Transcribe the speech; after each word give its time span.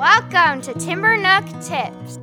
Welcome 0.00 0.62
to 0.62 0.72
Timber 0.80 1.14
Nook 1.18 1.44
Tips. 1.60 2.18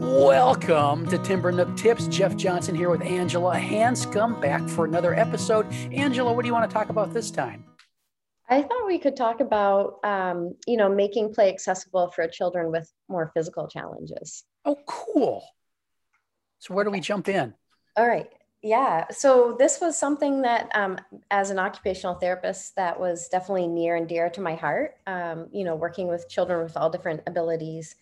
Welcome 0.00 1.08
to 1.08 1.18
Timber 1.18 1.50
Nook 1.50 1.76
Tips. 1.76 2.06
Jeff 2.06 2.36
Johnson 2.36 2.76
here 2.76 2.88
with 2.88 3.02
Angela 3.02 3.56
Hanscom 3.56 4.40
back 4.40 4.62
for 4.68 4.84
another 4.84 5.16
episode. 5.16 5.66
Angela, 5.92 6.32
what 6.32 6.42
do 6.42 6.46
you 6.46 6.52
want 6.52 6.70
to 6.70 6.72
talk 6.72 6.90
about 6.90 7.12
this 7.12 7.32
time? 7.32 7.64
I 8.48 8.62
thought 8.62 8.86
we 8.86 9.00
could 9.00 9.16
talk 9.16 9.40
about, 9.40 9.98
um, 10.04 10.54
you 10.68 10.76
know, 10.76 10.88
making 10.88 11.34
play 11.34 11.48
accessible 11.48 12.12
for 12.12 12.28
children 12.28 12.70
with 12.70 12.88
more 13.08 13.32
physical 13.34 13.66
challenges. 13.66 14.44
Oh, 14.64 14.76
cool. 14.86 15.44
So, 16.60 16.74
where 16.74 16.84
do 16.84 16.92
we 16.92 17.00
jump 17.00 17.28
in? 17.28 17.54
All 17.96 18.06
right. 18.06 18.30
Yeah. 18.62 19.06
So, 19.10 19.56
this 19.58 19.80
was 19.80 19.96
something 19.96 20.42
that, 20.42 20.70
um, 20.74 20.98
as 21.30 21.50
an 21.50 21.58
occupational 21.58 22.14
therapist, 22.16 22.76
that 22.76 22.98
was 23.00 23.28
definitely 23.28 23.66
near 23.66 23.96
and 23.96 24.06
dear 24.06 24.28
to 24.30 24.40
my 24.40 24.54
heart. 24.54 24.96
Um, 25.06 25.48
you 25.50 25.64
know, 25.64 25.74
working 25.76 26.08
with 26.08 26.28
children 26.28 26.62
with 26.62 26.76
all 26.76 26.90
different 26.90 27.22
abilities. 27.26 27.96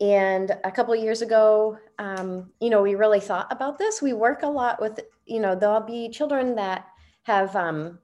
And 0.00 0.56
a 0.64 0.70
couple 0.70 0.94
years 0.96 1.22
ago, 1.22 1.78
um, 1.98 2.50
you 2.60 2.70
know, 2.70 2.82
we 2.82 2.94
really 2.94 3.20
thought 3.20 3.50
about 3.50 3.78
this. 3.78 4.02
We 4.02 4.12
work 4.12 4.42
a 4.42 4.48
lot 4.48 4.80
with, 4.80 5.00
you 5.26 5.40
know, 5.40 5.54
there'll 5.54 5.80
be 5.80 6.08
children 6.08 6.54
that 6.56 6.86
have 7.24 7.54
um, 7.56 7.98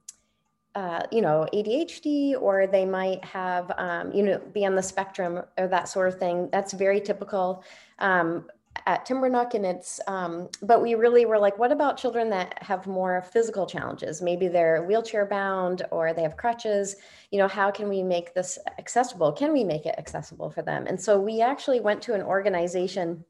uh, 0.74 1.00
you 1.10 1.22
know, 1.22 1.46
ADHD, 1.54 2.38
or 2.38 2.66
they 2.66 2.84
might 2.84 3.24
have, 3.24 3.72
um, 3.78 4.12
you 4.12 4.22
know, 4.22 4.38
be 4.52 4.66
on 4.66 4.74
the 4.74 4.82
spectrum 4.82 5.40
or 5.56 5.68
that 5.68 5.88
sort 5.88 6.06
of 6.08 6.18
thing. 6.18 6.50
That's 6.52 6.74
very 6.74 7.00
typical 7.00 7.64
um, 7.98 8.46
at 8.86 9.06
Timbernook, 9.06 9.54
and 9.54 9.64
it's. 9.64 10.00
Um, 10.06 10.48
but 10.62 10.82
we 10.82 10.94
really 10.94 11.26
were 11.26 11.38
like, 11.38 11.58
what 11.58 11.72
about 11.72 11.96
children 11.96 12.30
that 12.30 12.62
have 12.62 12.86
more 12.86 13.22
physical 13.22 13.66
challenges? 13.66 14.20
Maybe 14.20 14.48
they're 14.48 14.84
wheelchair 14.84 15.26
bound 15.26 15.82
or 15.90 16.12
they 16.12 16.22
have 16.22 16.36
crutches. 16.36 16.96
You 17.30 17.38
know, 17.38 17.48
how 17.48 17.70
can 17.70 17.88
we 17.88 18.02
make 18.02 18.34
this 18.34 18.58
accessible? 18.78 19.32
Can 19.32 19.52
we 19.52 19.64
make 19.64 19.86
it 19.86 19.94
accessible 19.98 20.50
for 20.50 20.62
them? 20.62 20.86
And 20.86 21.00
so 21.00 21.18
we 21.20 21.40
actually 21.40 21.80
went 21.80 22.02
to 22.02 22.14
an 22.14 22.22
organization 22.22 23.24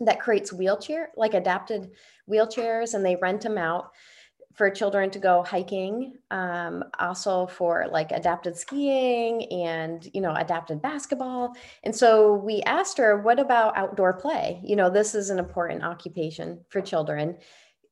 that 0.00 0.20
creates 0.20 0.52
wheelchair, 0.52 1.10
like 1.16 1.34
adapted 1.34 1.90
wheelchairs, 2.30 2.94
and 2.94 3.04
they 3.04 3.16
rent 3.16 3.42
them 3.42 3.58
out 3.58 3.92
for 4.54 4.70
children 4.70 5.10
to 5.10 5.18
go 5.18 5.42
hiking 5.42 6.14
um, 6.30 6.84
also 6.98 7.46
for 7.46 7.86
like 7.90 8.12
adapted 8.12 8.56
skiing 8.56 9.50
and 9.50 10.08
you 10.12 10.20
know 10.20 10.34
adapted 10.34 10.82
basketball. 10.82 11.54
And 11.84 11.94
so 11.94 12.34
we 12.34 12.62
asked 12.62 12.98
her 12.98 13.18
what 13.18 13.38
about 13.38 13.76
outdoor 13.76 14.14
play? 14.14 14.60
You 14.64 14.76
know 14.76 14.90
this 14.90 15.14
is 15.14 15.30
an 15.30 15.38
important 15.38 15.84
occupation 15.84 16.60
for 16.68 16.80
children. 16.80 17.38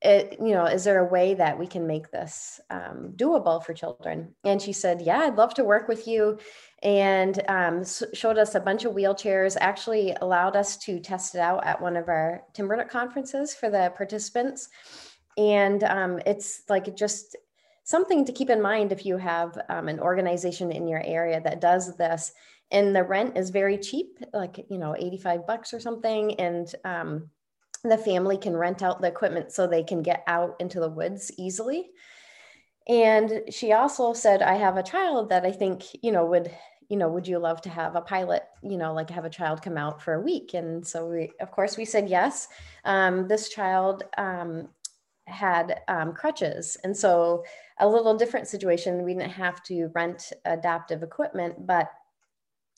It, 0.03 0.38
you 0.41 0.55
know 0.55 0.64
is 0.64 0.84
there 0.84 1.00
a 1.00 1.11
way 1.11 1.34
that 1.34 1.58
we 1.58 1.66
can 1.66 1.86
make 1.86 2.11
this 2.11 2.61
um, 2.70 3.12
doable 3.16 3.64
for 3.64 3.75
children? 3.75 4.34
And 4.44 4.61
she 4.61 4.72
said 4.72 5.03
yeah 5.03 5.20
i'd 5.20 5.36
love 5.36 5.55
to 5.55 5.64
work 5.64 5.88
with 5.88 6.06
you. 6.06 6.38
And 6.83 7.42
um, 7.48 7.84
showed 8.14 8.38
us 8.38 8.55
a 8.55 8.61
bunch 8.61 8.86
of 8.86 8.94
wheelchairs 8.94 9.58
actually 9.61 10.16
allowed 10.22 10.56
us 10.56 10.78
to 10.78 10.98
test 10.98 11.34
it 11.34 11.41
out 11.41 11.66
at 11.66 11.81
one 11.81 11.94
of 11.94 12.08
our 12.08 12.42
timbernook 12.55 12.88
conferences 12.88 13.55
for 13.55 13.69
the 13.69 13.92
participants 13.94 14.70
and 15.36 15.83
um, 15.84 16.20
it's 16.27 16.62
like 16.69 16.95
just 16.97 17.36
something 17.84 18.25
to 18.25 18.33
keep 18.33 18.50
in 18.50 18.62
mind 18.62 18.92
if 18.92 19.05
you 19.05 19.17
have 19.17 19.59
um, 19.69 19.89
an 19.89 20.00
organization 20.00 20.70
in 20.70 20.87
your 20.87 21.03
area 21.05 21.41
that 21.41 21.61
does 21.61 21.97
this. 21.97 22.33
And 22.70 22.95
the 22.95 23.03
rent 23.03 23.37
is 23.37 23.50
very 23.50 23.78
cheap 23.78 24.19
like 24.33 24.64
you 24.70 24.78
know 24.78 24.95
85 24.97 25.47
bucks 25.47 25.75
or 25.75 25.81
something. 25.81 26.34
And 26.34 26.72
um, 26.84 27.31
the 27.83 27.98
family 27.98 28.37
can 28.37 28.56
rent 28.56 28.83
out 28.83 29.00
the 29.00 29.09
equipment 29.09 29.53
so 29.53 29.67
they 29.67 29.83
can 29.83 30.03
get 30.03 30.22
out 30.27 30.56
into 30.61 30.81
the 30.81 30.89
woods 30.89 31.33
easily. 31.37 31.91
And 32.89 33.42
she 33.50 33.72
also 33.72 34.12
said 34.15 34.42
i 34.42 34.55
have 34.55 34.77
a 34.77 34.83
child 34.83 35.28
that 35.28 35.44
i 35.44 35.53
think 35.53 35.84
you 36.03 36.11
know 36.11 36.25
would 36.25 36.50
you 36.89 36.97
know 36.97 37.09
would 37.09 37.28
you 37.28 37.38
love 37.38 37.60
to 37.62 37.69
have 37.69 37.94
a 37.94 38.00
pilot 38.00 38.43
you 38.62 38.77
know 38.78 38.93
like 38.93 39.10
have 39.10 39.27
a 39.27 39.31
child 39.31 39.62
come 39.62 39.77
out 39.77 40.03
for 40.03 40.15
a 40.15 40.21
week? 40.21 40.54
And 40.54 40.87
so 40.87 41.06
we 41.06 41.31
of 41.41 41.50
course 41.50 41.77
we 41.77 41.84
said 41.84 42.09
yes. 42.09 42.49
Um, 42.84 43.28
this 43.28 43.49
child 43.49 44.04
um, 44.16 44.69
had 45.30 45.80
um, 45.88 46.12
crutches. 46.12 46.76
And 46.84 46.96
so 46.96 47.44
a 47.78 47.88
little 47.88 48.16
different 48.16 48.48
situation. 48.48 49.04
We 49.04 49.14
didn't 49.14 49.30
have 49.30 49.62
to 49.64 49.91
rent 49.94 50.32
adaptive 50.44 51.02
equipment, 51.02 51.66
but 51.66 51.91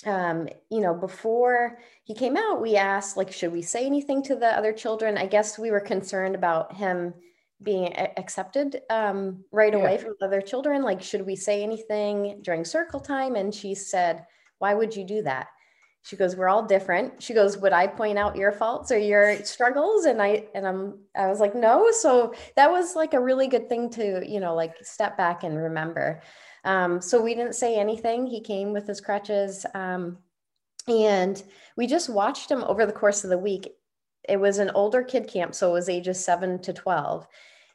um, 0.05 0.49
you 0.71 0.81
know, 0.81 0.95
before 0.95 1.79
he 2.03 2.15
came 2.15 2.37
out, 2.37 2.61
we 2.61 2.77
asked, 2.77 3.17
like, 3.17 3.33
should 3.33 3.53
we 3.53 3.63
say 3.63 3.87
anything 3.87 4.23
to 4.25 4.35
the 4.35 4.49
other 4.49 4.73
children? 4.73 5.17
I 5.17 5.27
guess 5.27 5.59
we 5.59 5.71
were 5.71 5.81
concerned 5.81 6.35
about 6.35 6.75
him 6.75 7.15
being 7.63 7.97
accepted 7.97 8.81
um, 8.91 9.45
right 9.53 9.73
yeah. 9.73 9.79
away 9.79 9.99
from 9.99 10.15
other 10.21 10.41
children. 10.41 10.83
Like, 10.83 11.01
should 11.01 11.25
we 11.25 11.37
say 11.37 11.63
anything 11.63 12.41
during 12.43 12.65
circle 12.65 12.99
time? 12.99 13.37
And 13.37 13.55
she 13.55 13.75
said, 13.75 14.27
why 14.59 14.75
would 14.75 14.95
you 14.97 15.05
do 15.05 15.23
that? 15.23 15.49
She 16.03 16.17
goes 16.17 16.37
we're 16.37 16.49
all 16.49 16.65
different. 16.65 17.23
She 17.23 17.33
goes 17.33 17.57
would 17.59 17.73
i 17.73 17.87
point 17.87 18.19
out 18.19 18.37
your 18.37 18.53
faults 18.53 18.91
or 18.91 18.99
your 18.99 19.37
struggles? 19.45 20.05
And 20.05 20.21
i 20.21 20.47
and 20.55 20.67
i'm 20.67 20.99
i 21.17 21.27
was 21.29 21.41
like 21.41 21.55
no. 21.55 21.91
So 21.93 22.35
that 22.57 22.71
was 22.71 22.97
like 22.97 23.15
a 23.15 23.21
really 23.21 23.47
good 23.47 23.69
thing 23.69 23.89
to 23.91 24.23
you 24.29 24.41
know 24.41 24.55
like 24.55 24.77
step 24.83 25.17
back 25.17 25.45
and 25.45 25.57
remember. 25.57 26.21
Um, 26.65 27.01
so 27.01 27.21
we 27.21 27.35
didn't 27.35 27.55
say 27.55 27.77
anything. 27.77 28.27
He 28.27 28.41
came 28.41 28.73
with 28.73 28.87
his 28.87 29.01
crutches 29.01 29.67
um, 29.75 30.19
and 30.89 31.43
we 31.77 31.87
just 31.87 32.09
watched 32.09 32.51
him 32.51 32.63
over 32.65 32.87
the 32.87 32.93
course 32.93 33.25
of 33.25 33.31
the 33.31 33.39
week. 33.39 33.69
It 34.29 34.39
was 34.39 34.59
an 34.59 34.71
older 34.71 35.03
kid 35.03 35.29
camp 35.29 35.55
so 35.55 35.71
it 35.71 35.73
was 35.73 35.89
ages 35.89 36.25
7 36.25 36.61
to 36.63 36.73
12 36.73 37.27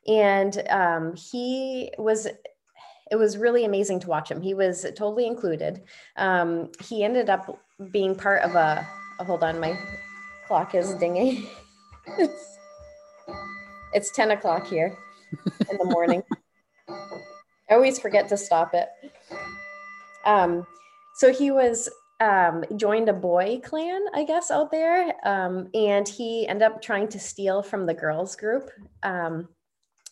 and 0.08 0.64
um, 0.70 1.16
he 1.16 1.92
was 1.98 2.28
it 3.10 3.16
was 3.16 3.38
really 3.38 3.64
amazing 3.64 4.02
to 4.02 4.10
watch 4.10 4.30
him. 4.30 4.42
He 4.42 4.54
was 4.54 4.82
totally 4.96 5.28
included. 5.28 5.84
Um, 6.18 6.72
he 6.82 7.06
ended 7.06 7.30
up 7.30 7.58
being 7.92 8.16
part 8.16 8.42
of 8.44 8.56
a, 8.56 8.88
oh, 9.20 9.24
hold 9.24 9.44
on, 9.44 9.60
my 9.60 9.78
clock 10.48 10.76
is 10.76 10.94
dinging. 10.96 11.48
it's, 12.18 12.58
it's 13.94 14.12
10 14.12 14.32
o'clock 14.32 14.68
here 14.68 14.98
in 15.70 15.78
the 15.78 15.86
morning. 15.86 16.24
I 16.90 17.74
always 17.74 18.00
forget 18.00 18.30
to 18.30 18.38
stop 18.38 18.74
it. 18.74 18.90
Um, 20.26 20.66
so 21.16 21.34
he 21.34 21.52
was 21.52 21.90
um, 22.20 22.64
joined 22.76 23.10
a 23.10 23.14
boy 23.14 23.60
clan, 23.64 24.06
I 24.14 24.24
guess, 24.24 24.52
out 24.52 24.72
there, 24.72 25.14
um, 25.28 25.70
and 25.74 26.08
he 26.08 26.48
ended 26.48 26.64
up 26.64 26.82
trying 26.82 27.08
to 27.10 27.20
steal 27.20 27.62
from 27.62 27.86
the 27.86 27.94
girls 27.94 28.36
group. 28.36 28.70
Um, 29.04 29.50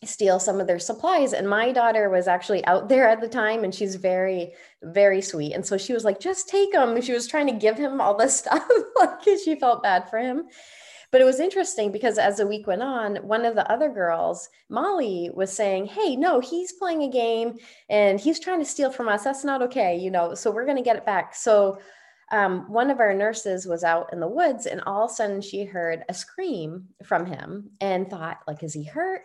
steal 0.05 0.39
some 0.39 0.59
of 0.59 0.67
their 0.67 0.79
supplies. 0.79 1.33
And 1.33 1.49
my 1.49 1.71
daughter 1.71 2.09
was 2.09 2.27
actually 2.27 2.66
out 2.66 2.89
there 2.89 3.07
at 3.07 3.21
the 3.21 3.27
time 3.27 3.63
and 3.63 3.73
she's 3.73 3.95
very, 3.95 4.53
very 4.83 5.21
sweet. 5.21 5.53
And 5.53 5.66
so 5.66 5.77
she 5.77 5.93
was 5.93 6.03
like, 6.03 6.19
just 6.19 6.49
take 6.49 6.71
them. 6.71 6.99
She 7.01 7.13
was 7.13 7.27
trying 7.27 7.47
to 7.47 7.53
give 7.53 7.77
him 7.77 7.99
all 7.99 8.15
this 8.15 8.38
stuff 8.39 8.67
like 8.97 9.23
she 9.23 9.59
felt 9.59 9.83
bad 9.83 10.09
for 10.09 10.19
him. 10.19 10.45
But 11.11 11.21
it 11.21 11.25
was 11.25 11.39
interesting 11.39 11.91
because 11.91 12.17
as 12.17 12.38
the 12.38 12.47
week 12.47 12.67
went 12.67 12.81
on, 12.81 13.17
one 13.17 13.45
of 13.45 13.55
the 13.55 13.71
other 13.71 13.89
girls, 13.89 14.49
Molly, 14.69 15.29
was 15.33 15.51
saying, 15.51 15.85
Hey, 15.85 16.15
no, 16.15 16.39
he's 16.39 16.73
playing 16.73 17.03
a 17.03 17.09
game 17.09 17.57
and 17.89 18.19
he's 18.19 18.39
trying 18.39 18.59
to 18.59 18.65
steal 18.65 18.91
from 18.91 19.07
us. 19.07 19.23
That's 19.23 19.45
not 19.45 19.61
okay, 19.61 19.97
you 19.97 20.11
know, 20.11 20.35
so 20.35 20.51
we're 20.51 20.65
going 20.65 20.77
to 20.77 20.83
get 20.83 20.97
it 20.97 21.05
back. 21.05 21.33
So 21.35 21.79
um, 22.31 22.71
one 22.71 22.89
of 22.89 22.99
our 22.99 23.13
nurses 23.13 23.65
was 23.65 23.83
out 23.83 24.11
in 24.11 24.19
the 24.19 24.27
woods 24.27 24.65
and 24.65 24.81
all 24.81 25.05
of 25.05 25.11
a 25.11 25.13
sudden 25.13 25.41
she 25.41 25.63
heard 25.63 26.03
a 26.09 26.13
scream 26.13 26.88
from 27.03 27.25
him 27.25 27.69
and 27.79 28.09
thought 28.09 28.39
like 28.47 28.63
is 28.63 28.73
he 28.73 28.83
hurt 28.83 29.21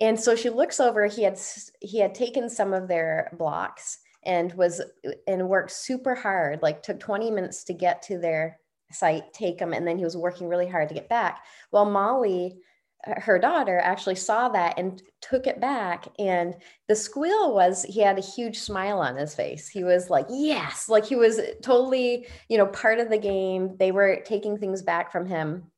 and 0.00 0.18
so 0.18 0.34
she 0.36 0.50
looks 0.50 0.80
over 0.80 1.06
he 1.06 1.22
had 1.22 1.38
he 1.80 1.98
had 1.98 2.14
taken 2.14 2.48
some 2.48 2.72
of 2.72 2.88
their 2.88 3.30
blocks 3.38 3.98
and 4.24 4.52
was 4.54 4.82
and 5.26 5.48
worked 5.48 5.70
super 5.70 6.14
hard 6.14 6.60
like 6.62 6.82
took 6.82 7.00
20 7.00 7.30
minutes 7.30 7.64
to 7.64 7.72
get 7.72 8.02
to 8.02 8.18
their 8.18 8.58
site 8.92 9.32
take 9.32 9.58
them 9.58 9.72
and 9.72 9.86
then 9.86 9.98
he 9.98 10.04
was 10.04 10.16
working 10.16 10.48
really 10.48 10.68
hard 10.68 10.88
to 10.88 10.94
get 10.94 11.08
back. 11.08 11.44
Well 11.72 11.86
molly 11.86 12.58
her 13.04 13.38
daughter 13.38 13.78
actually 13.78 14.16
saw 14.16 14.48
that 14.48 14.76
and 14.78 15.00
took 15.20 15.46
it 15.46 15.60
back 15.60 16.08
and 16.18 16.56
the 16.88 16.96
squeal 16.96 17.54
was 17.54 17.84
he 17.84 18.00
had 18.00 18.18
a 18.18 18.22
huge 18.22 18.58
smile 18.58 18.98
on 18.98 19.16
his 19.16 19.34
face. 19.34 19.68
He 19.68 19.84
was 19.84 20.10
like 20.10 20.26
yes! 20.28 20.88
Like 20.88 21.04
he 21.06 21.16
was 21.16 21.40
totally 21.62 22.26
you 22.48 22.58
know 22.58 22.66
part 22.66 22.98
of 22.98 23.08
the 23.08 23.18
game. 23.18 23.76
They 23.78 23.92
were 23.92 24.22
taking 24.24 24.58
things 24.58 24.82
back 24.82 25.12
from 25.12 25.26
him. 25.26 25.70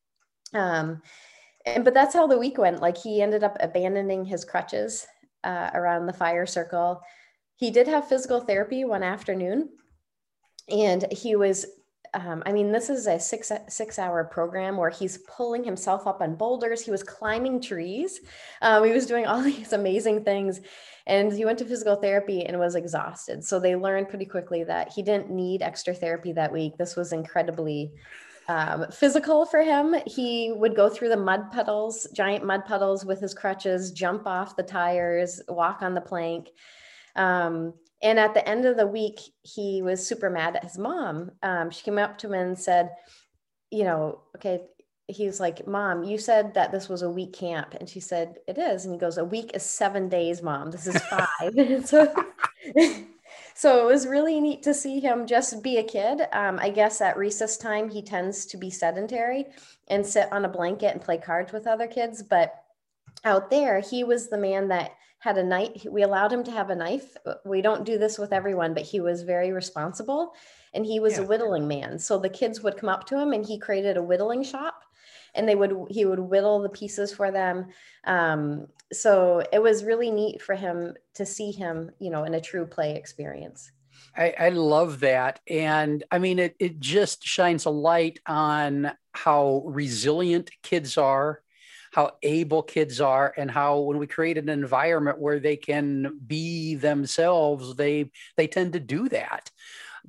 Um 0.55 1.03
and 1.75 1.85
but 1.85 1.95
that's 1.95 2.15
how 2.15 2.27
the 2.27 2.39
week 2.39 2.59
went. 2.59 2.81
Like 2.81 2.99
he 2.99 3.23
ended 3.23 3.45
up 3.45 3.57
abandoning 3.61 4.25
his 4.25 4.45
crutches 4.45 5.07
uh, 5.45 5.71
around 5.75 6.07
the 6.07 6.13
fire 6.13 6.47
circle. 6.47 7.01
He 7.57 7.71
did 7.71 7.89
have 7.89 8.09
physical 8.09 8.41
therapy 8.41 8.85
one 8.85 9.03
afternoon 9.03 9.71
and 10.69 11.11
he 11.11 11.37
was 11.37 11.67
um, 12.15 12.43
i 12.47 12.53
mean 12.53 12.73
this 12.73 12.89
is 12.89 13.07
a 13.07 13.21
six 13.21 13.53
six 13.69 13.99
hour 13.99 14.25
program 14.25 14.77
where 14.77 14.91
he's 14.91 15.19
pulling 15.37 15.63
himself 15.63 16.07
up 16.07 16.23
on 16.23 16.37
boulders. 16.37 16.85
He 16.85 16.91
was 16.91 17.03
climbing 17.03 17.61
trees. 17.61 18.21
Um, 18.63 18.85
he 18.85 18.93
was 18.93 19.07
doing 19.07 19.27
all 19.27 19.43
these 19.43 19.73
amazing 19.73 20.25
things. 20.25 20.61
And 21.07 21.33
he 21.33 21.47
went 21.47 21.59
to 21.61 21.65
physical 21.65 21.97
therapy 21.97 22.45
and 22.45 22.59
was 22.59 22.75
exhausted. 22.75 23.43
So 23.43 23.59
they 23.59 23.77
learned 23.77 24.11
pretty 24.11 24.27
quickly 24.27 24.63
that 24.65 24.93
he 24.93 25.03
didn't 25.03 25.31
need 25.31 25.63
extra 25.63 25.95
therapy 25.95 26.33
that 26.33 26.53
week. 26.53 26.77
This 26.77 26.97
was 26.97 27.15
incredibly 27.15 27.93
um, 28.49 28.87
physical 28.91 29.45
for 29.47 29.63
him. 29.63 29.95
He 30.07 30.53
would 30.53 30.75
go 30.75 30.89
through 30.89 31.11
the 31.11 31.17
mud 31.17 31.51
puddles, 31.53 32.07
giant 32.15 32.45
mud 32.45 32.65
puddles 32.65 33.05
with 33.05 33.21
his 33.21 33.35
crutches, 33.35 33.93
jump 33.93 34.27
off 34.27 34.57
the 34.57 34.63
tires, 34.63 35.41
walk 35.49 35.83
on 35.83 35.95
the 35.95 36.01
plank. 36.01 36.49
Um, 37.17 37.75
And 38.03 38.19
at 38.19 38.35
the 38.35 38.49
end 38.49 38.65
of 38.65 38.77
the 38.77 38.87
week, 38.87 39.21
he 39.43 39.83
was 39.83 40.07
super 40.07 40.31
mad 40.31 40.57
at 40.57 40.65
his 40.65 40.79
mom. 40.79 41.33
Um, 41.43 41.71
she 41.71 41.83
came 41.83 41.99
up 41.99 42.19
to 42.19 42.29
him 42.29 42.35
and 42.35 42.59
said, 42.59 42.91
you 43.71 43.85
know, 43.85 44.23
okay, 44.37 44.61
he's 45.09 45.41
like, 45.41 45.67
Mom, 45.67 46.05
you 46.05 46.19
said 46.19 46.55
that 46.55 46.73
this 46.73 46.89
was 46.89 47.03
a 47.03 47.11
week 47.11 47.33
camp. 47.35 47.75
And 47.79 47.89
she 47.89 48.01
said, 48.01 48.37
It 48.47 48.59
is. 48.59 48.85
And 48.85 48.95
he 48.95 49.01
goes, 49.01 49.19
A 49.19 49.25
week 49.25 49.53
is 49.55 49.63
seven 49.63 50.09
days, 50.09 50.43
Mom. 50.43 50.71
This 50.71 50.87
is 50.87 51.01
five. 51.11 51.87
so, 51.87 52.15
so 53.59 53.83
it 53.83 53.93
was 53.93 54.07
really 54.07 54.41
neat 54.41 54.63
to 54.63 54.73
see 54.73 55.01
him 55.01 55.27
just 55.27 55.65
be 55.65 55.79
a 55.79 55.83
kid. 55.83 56.29
Um, 56.33 56.61
I 56.61 56.71
guess 56.71 57.01
at 57.01 57.17
recess 57.17 57.57
time, 57.57 57.91
he 57.91 58.03
tends 58.03 58.47
to 58.47 58.57
be 58.57 58.71
sedentary 58.71 59.47
and 59.89 60.07
sit 60.07 60.33
on 60.33 60.45
a 60.45 60.49
blanket 60.49 60.93
and 60.93 61.01
play 61.01 61.19
cards 61.19 61.53
with 61.53 61.67
other 61.67 61.89
kids. 61.89 62.23
But 62.23 62.55
out 63.25 63.51
there, 63.51 63.81
he 63.81 64.05
was 64.05 64.29
the 64.29 64.39
man 64.39 64.69
that 64.69 64.93
had 65.19 65.39
a 65.39 65.43
knife. 65.43 65.85
We 65.91 66.05
allowed 66.05 66.33
him 66.33 66.45
to 66.45 66.53
have 66.53 66.71
a 66.71 66.77
knife. 66.77 67.17
We 67.45 67.61
don't 67.61 67.85
do 67.85 67.99
this 67.99 68.17
with 68.17 68.33
everyone, 68.33 68.75
but 68.75 68.85
he 68.85 69.01
was 69.01 69.23
very 69.23 69.51
responsible 69.51 70.35
and 70.73 70.87
he 70.87 71.01
was 71.01 71.15
yeah. 71.15 71.25
a 71.25 71.27
whittling 71.27 71.67
man. 71.67 71.99
So 71.99 72.17
the 72.17 72.29
kids 72.29 72.63
would 72.63 72.77
come 72.77 72.89
up 72.89 73.07
to 73.09 73.21
him 73.21 73.33
and 73.33 73.45
he 73.45 73.59
created 73.59 73.97
a 73.97 74.03
whittling 74.05 74.45
shop 74.45 74.85
and 75.35 75.49
they 75.49 75.57
would 75.57 75.75
he 75.91 76.05
would 76.05 76.21
whittle 76.21 76.63
the 76.63 76.69
pieces 76.69 77.13
for 77.13 77.31
them 77.31 77.67
um, 78.05 78.69
so 78.93 79.43
it 79.53 79.63
was 79.63 79.85
really 79.85 80.11
neat 80.11 80.41
for 80.41 80.55
him 80.55 80.95
to 81.15 81.27
see 81.27 81.51
him 81.51 81.91
you 81.99 82.11
know 82.11 82.25
in 82.25 82.35
a 82.35 82.41
true 82.41 82.67
play 82.67 82.95
experience. 82.95 83.71
I, 84.17 84.35
I 84.39 84.49
love 84.51 85.01
that. 85.01 85.41
And 85.49 86.05
i 86.11 86.19
mean 86.19 86.39
it, 86.39 86.57
it 86.59 86.81
just 86.81 87.25
shines 87.25 87.65
a 87.65 87.71
light 87.71 88.21
on 88.27 88.93
how 89.13 89.63
resilient 89.67 90.51
kids 90.63 90.97
are 90.97 91.43
how 91.93 92.13
able 92.23 92.63
kids 92.63 93.01
are 93.01 93.33
and 93.37 93.51
how 93.51 93.81
when 93.81 93.99
we 93.99 94.07
create 94.07 94.39
an 94.39 94.49
environment 94.49 95.19
where 95.19 95.41
they 95.41 95.57
can 95.57 96.19
be 96.27 96.75
themselves 96.75 97.75
they 97.77 98.11
they 98.37 98.47
tend 98.47 98.73
to 98.73 98.81
do 98.81 99.09
that 99.09 99.51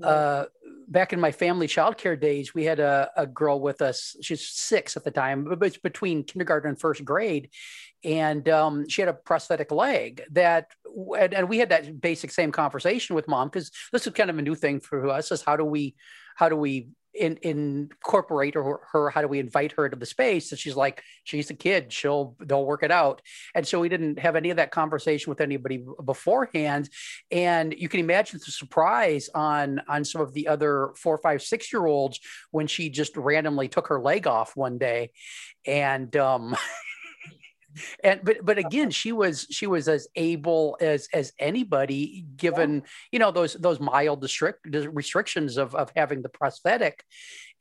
uh, 0.04 0.46
back 0.88 1.14
in 1.14 1.20
my 1.20 1.32
family 1.32 1.68
childcare 1.68 2.20
days, 2.20 2.54
we 2.54 2.66
had 2.66 2.80
a, 2.80 3.10
a 3.16 3.28
girl 3.28 3.60
with 3.60 3.82
us. 3.82 4.16
She's 4.22 4.48
six 4.48 4.98
at 4.98 5.04
the 5.04 5.12
time, 5.12 5.44
but 5.44 5.64
it's 5.64 5.78
between 5.78 6.24
kindergarten 6.24 6.70
and 6.70 6.80
first 6.80 7.06
grade. 7.06 7.50
And 8.04 8.48
um, 8.50 8.88
she 8.88 9.02
had 9.02 9.10
a 9.10 9.14
prosthetic 9.14 9.72
leg 9.72 10.24
that, 10.32 10.72
and, 11.18 11.34
and 11.34 11.50
we 11.50 11.60
had 11.60 11.70
that 11.70 12.02
basic 12.02 12.32
same 12.32 12.52
conversation 12.52 13.16
with 13.16 13.28
mom 13.28 13.50
because 13.50 13.72
this 13.92 14.08
is 14.08 14.14
kind 14.14 14.30
of 14.30 14.38
a 14.38 14.42
new 14.42 14.56
thing 14.56 14.80
for 14.80 15.08
us. 15.10 15.32
Is 15.32 15.42
how 15.42 15.58
do 15.58 15.66
we, 15.66 15.96
how 16.36 16.50
do 16.50 16.56
we 16.56 16.88
in, 17.14 17.38
incorporate 17.42 18.56
her, 18.56 18.80
her, 18.92 19.10
how 19.10 19.22
do 19.22 19.28
we 19.28 19.40
invite 19.40 19.72
her 19.74 19.86
into 19.86 19.98
the 19.98 20.06
space? 20.06 20.52
And 20.52 20.60
she's 20.60 20.76
like 20.76 21.04
she's 21.24 21.50
a 21.50 21.54
kid. 21.54 21.92
She'll 21.92 22.36
they'll 22.40 22.66
work 22.66 22.84
it 22.84 22.92
out. 22.92 23.22
And 23.56 23.68
so 23.68 23.80
we 23.80 23.90
didn't 23.90 24.20
have 24.20 24.36
any 24.36 24.50
of 24.50 24.58
that 24.58 24.72
conversation 24.72 25.30
with 25.30 25.42
anybody 25.42 25.84
beforehand. 26.04 26.90
And 27.32 27.74
you 27.78 27.90
can 27.90 28.00
imagine 28.00 28.40
the 28.44 28.52
surprise 28.52 29.30
on 29.34 29.82
on 29.88 30.06
some 30.06 30.22
of 30.22 30.34
the 30.34 30.48
other 30.48 30.92
four 30.96 31.18
five 31.18 31.42
six 31.42 31.72
year 31.74 31.86
olds 31.86 32.20
when 32.52 32.68
she 32.68 32.90
just 32.90 33.16
randomly 33.18 33.68
took 33.68 33.88
her 33.88 34.00
leg 34.00 34.28
off 34.28 34.56
one 34.56 34.78
day. 34.78 35.12
And 35.66 36.16
um 36.16 36.56
and 38.04 38.22
but 38.24 38.38
but 38.44 38.58
again 38.58 38.90
she 38.90 39.12
was 39.12 39.48
she 39.50 39.68
was 39.68 39.88
as 39.88 40.08
able 40.16 40.78
as 40.82 41.08
as 41.14 41.34
anybody 41.40 42.26
given 42.36 42.76
yeah. 42.76 42.82
you 43.12 43.20
know 43.20 43.32
those 43.32 43.54
those 43.54 43.80
mild 43.80 44.22
district 44.22 44.68
restrictions 44.92 45.58
of 45.58 45.76
of 45.76 45.92
having 45.96 46.22
the 46.22 46.30
prosthetic. 46.30 47.04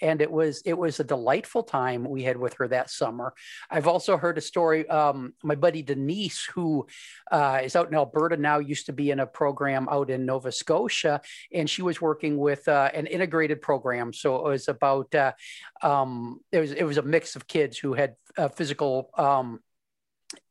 And 0.01 0.23
it 0.23 0.31
was 0.31 0.63
it 0.65 0.79
was 0.79 1.01
a 1.01 1.05
delightful 1.05 1.65
time 1.65 2.09
we 2.09 2.23
had 2.23 2.37
with 2.37 2.55
her 2.59 2.69
that 2.69 2.89
summer. 2.89 3.35
I've 3.69 3.89
also 3.89 4.17
heard 4.17 4.39
a 4.39 4.41
story 4.41 4.89
um, 4.89 5.35
my 5.43 5.57
buddy 5.57 5.83
denise 5.83 6.45
who 6.55 6.87
uh, 7.33 7.61
is 7.65 7.75
out 7.75 7.89
in 7.89 7.97
alberta 7.97 8.37
now 8.37 8.61
used 8.61 8.87
to 8.87 8.93
be 8.93 9.11
in 9.11 9.19
a 9.19 9.27
program 9.27 9.89
out 9.91 10.11
in 10.11 10.25
nova 10.25 10.53
scotia 10.53 11.21
and 11.53 11.69
she 11.69 11.83
was 11.83 12.01
working 12.01 12.37
with 12.39 12.69
uh, 12.69 12.91
an 12.95 13.07
integrated 13.07 13.61
program. 13.61 14.13
So 14.13 14.37
it 14.37 14.51
was 14.51 14.69
about 14.69 15.13
uh, 15.15 15.33
um, 15.83 16.41
it 16.53 16.61
was 16.61 16.73
it 16.73 16.85
was 16.85 16.99
a 16.99 17.03
mix 17.03 17.35
of 17.35 17.49
kids 17.49 17.77
who 17.77 17.95
had 17.95 18.15
uh, 18.37 18.49
physical 18.49 19.11
um, 19.19 19.61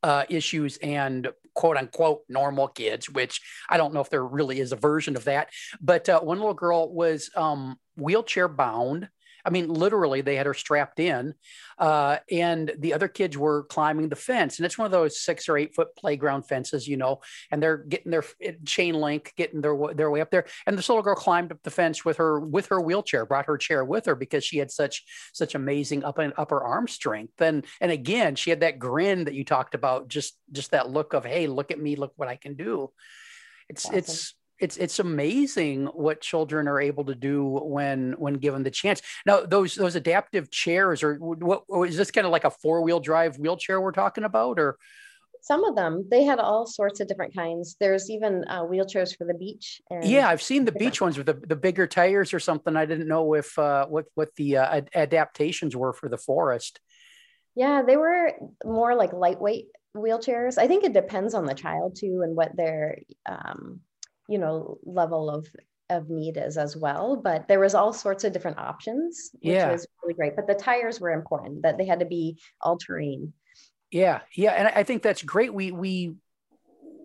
uh, 0.08 0.24
issues 0.30 0.78
and 0.78 1.28
quote 1.54 1.76
unquote 1.76 2.22
normal 2.30 2.70
kids, 2.70 3.10
which 3.10 3.42
I 3.68 3.76
don't 3.76 3.94
know 3.94 4.00
if 4.00 4.10
there 4.10 4.26
really 4.26 4.62
is 4.62 4.72
a 4.72 4.78
version 4.78 5.18
of 5.18 5.26
that. 5.26 5.50
But 5.82 6.08
uh, 6.08 6.22
one 6.22 6.38
little 6.38 6.54
girl 6.54 6.90
was 6.94 7.30
um, 7.36 7.78
wheelchair 7.98 8.48
bound 8.48 9.10
I 9.48 9.50
mean, 9.50 9.70
literally, 9.70 10.20
they 10.20 10.36
had 10.36 10.46
her 10.46 10.54
strapped 10.54 11.00
in, 11.00 11.34
uh, 11.78 12.18
and 12.30 12.74
the 12.80 12.94
other 12.94 13.08
kids 13.08 13.38
were 13.38 13.64
climbing 13.64 14.10
the 14.10 14.16
fence. 14.18 14.60
And 14.60 14.66
it's 14.66 14.78
one 14.78 14.86
of 14.86 14.92
those 14.92 15.22
six 15.22 15.48
or 15.48 15.58
eight 15.58 15.74
foot 15.74 15.96
playground 15.98 16.44
fences, 16.44 16.86
you 16.86 16.98
know, 16.98 17.22
and 17.50 17.64
they're 17.64 17.78
getting 17.78 18.12
their 18.12 18.26
chain 18.66 18.96
link, 18.96 19.32
getting 19.38 19.62
their 19.62 19.78
their 19.96 20.12
way 20.12 20.20
up 20.20 20.32
there. 20.32 20.46
And 20.66 20.78
this 20.78 20.90
little 20.90 21.02
girl 21.02 21.16
climbed 21.16 21.54
up 21.54 21.64
the 21.64 21.72
fence 21.72 22.04
with 22.04 22.18
her 22.18 22.42
with 22.42 22.68
her 22.68 22.82
wheelchair, 22.82 23.26
brought 23.26 23.46
her 23.46 23.58
chair 23.58 23.86
with 23.86 24.06
her 24.06 24.16
because 24.16 24.44
she 24.44 24.58
had 24.58 24.70
such 24.70 25.06
such 25.34 25.56
amazing 25.56 26.04
up 26.04 26.18
and 26.18 26.34
upper 26.36 26.62
arm 26.62 26.90
strength. 26.90 27.42
And 27.42 27.66
and 27.80 27.92
again, 27.92 28.36
she 28.36 28.50
had 28.50 28.60
that 28.60 28.80
grin 28.80 29.24
that 29.24 29.34
you 29.34 29.46
talked 29.46 29.76
about, 29.76 30.10
just 30.10 30.38
just 30.52 30.72
that 30.72 30.90
look 30.90 31.14
of, 31.14 31.24
hey, 31.24 31.48
look 31.48 31.72
at 31.72 31.80
me, 31.80 31.96
look 31.96 32.12
what 32.18 32.28
I 32.28 32.36
can 32.36 32.56
do. 32.56 32.92
It's 33.70 33.86
awesome. 33.86 33.98
it's 33.98 34.36
it's 34.60 34.78
it's 34.78 35.00
amazing 35.00 35.86
what 35.88 36.22
children 36.22 36.68
are 36.68 36.80
able 36.80 37.06
to 37.06 37.16
do 37.16 37.46
when 37.46 38.14
when 38.18 38.36
given 38.36 38.64
the 38.64 38.72
chance. 38.72 39.02
Now 39.26 39.42
those 39.42 39.76
those 39.76 39.96
adaptive 39.96 40.52
chairs 40.52 41.04
or 41.04 41.16
what 41.16 41.64
is 41.88 41.98
this 41.98 42.12
kind 42.12 42.26
of 42.26 42.32
like 42.32 42.44
a 42.44 42.52
four 42.52 42.82
wheel 42.82 43.00
drive 43.00 43.38
wheelchair 43.38 43.82
we're 43.82 43.92
talking 43.92 44.24
about 44.24 44.60
or? 44.60 44.78
Some 45.40 45.64
of 45.64 45.76
them 45.76 46.06
they 46.10 46.24
had 46.24 46.40
all 46.40 46.66
sorts 46.66 47.00
of 47.00 47.08
different 47.08 47.34
kinds. 47.34 47.78
There's 47.80 48.10
even 48.10 48.44
uh, 48.50 48.64
wheelchairs 48.64 49.16
for 49.16 49.26
the 49.26 49.36
beach. 49.36 49.82
yeah, 50.02 50.28
I've 50.28 50.42
seen 50.42 50.66
the 50.66 50.74
beach 50.74 51.00
ones 51.00 51.18
with 51.18 51.28
the, 51.28 51.36
the 51.36 51.56
bigger 51.56 51.88
tires 51.88 52.34
or 52.34 52.40
something. 52.40 52.76
I 52.76 52.86
didn't 52.86 53.08
know 53.08 53.34
if 53.34 53.58
uh, 53.58 53.86
what 53.86 54.06
what 54.16 54.36
the 54.36 54.58
uh, 54.58 54.82
adaptations 54.94 55.76
were 55.76 55.94
for 55.94 56.10
the 56.10 56.18
forest. 56.18 56.82
Yeah, 57.56 57.82
they 57.82 57.98
were 57.98 58.34
more 58.66 58.96
like 58.96 59.14
lightweight 59.14 59.68
wheelchairs. 59.96 60.58
I 60.58 60.68
think 60.68 60.84
it 60.84 60.94
depends 60.94 61.34
on 61.34 61.46
the 61.46 61.54
child 61.54 61.98
too 62.00 62.22
and 62.24 62.36
what 62.36 62.56
their 62.56 63.00
um, 63.26 63.82
you 64.28 64.38
know 64.38 64.78
level 64.84 65.30
of 65.30 65.48
of 65.90 66.10
need 66.10 66.36
is 66.38 66.58
as 66.58 66.76
well 66.76 67.16
but 67.16 67.48
there 67.48 67.62
was 67.62 67.74
all 67.74 67.94
sorts 67.94 68.24
of 68.24 68.34
different 68.34 68.58
options 68.58 69.32
which 69.40 69.54
yeah. 69.54 69.72
was 69.72 69.88
really 70.04 70.14
great 70.14 70.36
but 70.36 70.46
the 70.46 70.54
tires 70.54 71.00
were 71.00 71.12
important 71.12 71.62
that 71.64 71.78
they 71.78 71.86
had 71.86 72.00
to 72.00 72.06
be 72.06 72.38
all 72.62 72.78
terrain 72.78 73.32
yeah 73.90 74.20
yeah 74.36 74.52
and 74.52 74.68
i 74.68 74.84
think 74.84 75.02
that's 75.02 75.22
great 75.22 75.54
we 75.54 75.72
we 75.72 76.14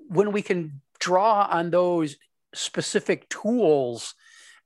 when 0.08 0.32
we 0.32 0.42
can 0.42 0.80
draw 0.98 1.46
on 1.48 1.70
those 1.70 2.16
specific 2.54 3.28
tools 3.28 4.14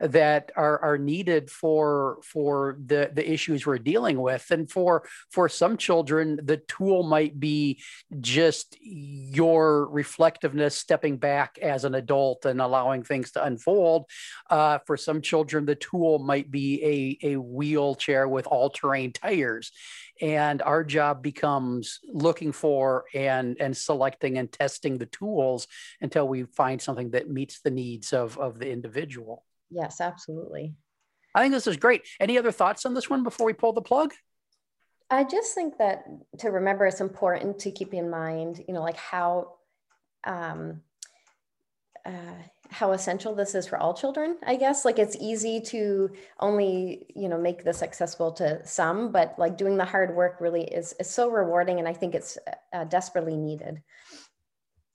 that 0.01 0.53
are, 0.57 0.79
are 0.81 0.99
needed 0.99 1.51
for 1.51 2.19
for 2.23 2.79
the 2.85 3.11
the 3.13 3.31
issues 3.31 3.65
we're 3.65 3.79
dealing 3.79 4.21
with. 4.21 4.47
And 4.51 4.71
for 4.71 5.09
for 5.31 5.49
some 5.49 5.77
children 5.77 6.39
the 6.43 6.59
tool 6.59 7.03
might 7.03 7.39
be 7.41 7.83
just 8.21 8.77
your 8.81 9.89
reflectiveness 9.89 10.77
stepping 10.77 11.17
back 11.17 11.59
as 11.63 11.85
an 11.85 11.95
adult 11.95 12.45
and 12.45 12.61
allowing 12.61 13.03
things 13.03 13.33
to 13.33 13.45
unfold. 13.45 14.05
Uh, 14.51 14.79
for 14.87 14.97
some 14.97 15.23
children 15.23 15.65
the 15.65 15.75
tool 15.75 16.19
might 16.19 16.51
be 16.51 17.19
a, 17.23 17.33
a 17.33 17.37
wheelchair 17.37 18.29
with 18.29 18.47
all-terrain 18.47 19.13
tires. 19.13 19.73
And 20.21 20.63
our 20.63 20.83
job 20.83 21.23
becomes 21.23 22.01
looking 22.11 22.53
for 22.53 23.05
and 23.15 23.57
and 23.61 23.77
selecting 23.77 24.39
and 24.39 24.51
testing 24.51 24.99
the 24.99 25.07
tools 25.07 25.69
until 26.01 26.27
we 26.27 26.45
find 26.45 26.81
something 26.81 27.11
that 27.11 27.31
meets 27.31 27.61
the 27.61 27.71
needs 27.71 28.13
of 28.13 28.39
of 28.39 28.59
the 28.59 28.71
individual 28.71 29.45
Yes, 29.77 30.01
absolutely. 30.01 30.75
I 31.35 31.43
think 31.43 31.53
this 31.53 31.67
is 31.67 31.77
great. 31.77 32.03
Any 32.19 32.39
other 32.39 32.51
thoughts 32.51 32.87
on 32.87 32.95
this 32.95 33.11
one 33.11 33.23
before 33.23 33.47
we 33.47 33.53
pull 33.53 33.75
the 33.75 33.83
plug? 33.83 34.15
I 35.11 35.23
just 35.23 35.55
think 35.55 35.77
that 35.77 36.05
to 36.39 36.49
remember 36.49 36.87
it's 36.87 37.03
important 37.03 37.59
to 37.61 37.71
keep 37.71 37.93
in 37.93 38.09
mind, 38.09 38.65
you 38.67 38.73
know, 38.73 38.83
like 38.83 38.97
how 38.97 39.57
um, 40.25 40.81
uh, 42.07 42.35
how 42.71 42.93
essential 42.93 43.35
this 43.35 43.55
is 43.55 43.67
for 43.67 43.79
all 43.79 43.93
children. 43.93 44.39
I 44.47 44.57
guess 44.57 44.85
like 44.85 44.99
it's 44.99 45.17
easy 45.21 45.61
to 45.67 46.11
only 46.41 47.07
you 47.15 47.29
know 47.29 47.39
make 47.39 47.65
this 47.65 47.83
accessible 47.83 48.33
to 48.33 48.67
some, 48.67 49.13
but 49.13 49.35
like 49.39 49.59
doing 49.59 49.77
the 49.77 49.85
hard 49.85 50.17
work 50.17 50.41
really 50.41 50.65
is 50.65 50.95
is 50.99 51.11
so 51.11 51.31
rewarding, 51.31 51.79
and 51.79 51.87
I 51.87 51.93
think 51.93 52.15
it's 52.15 52.39
uh, 52.73 52.85
desperately 52.85 53.37
needed. 53.37 53.83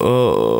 Oh. 0.00 0.51